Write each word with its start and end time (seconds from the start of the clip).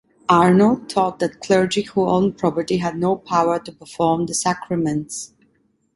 Arnold 0.29 0.89
taught 0.89 1.19
that 1.19 1.41
clergy 1.41 1.83
who 1.83 2.09
owned 2.09 2.35
property 2.35 2.77
had 2.77 2.97
no 2.97 3.15
power 3.15 3.59
to 3.59 3.71
perform 3.71 4.25
the 4.25 4.33
Sacraments. 4.33 5.35